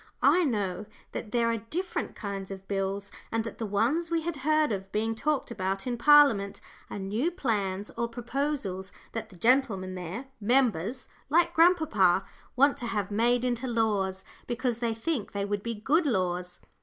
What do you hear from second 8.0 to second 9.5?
proposals that the